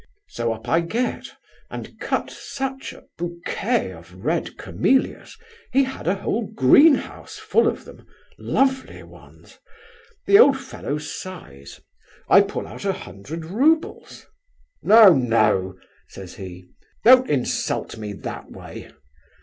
[0.29, 1.27] So up I get,
[1.69, 5.37] and cut such a bouquet of red camellias!
[5.71, 9.59] He had a whole greenhouse full of them—lovely ones.
[10.25, 11.81] The old fellow sighs.
[12.27, 14.25] I pull out a hundred roubles.
[14.81, 15.75] 'No, no!'
[16.07, 16.69] says he,
[17.03, 18.89] 'don't insult me that way.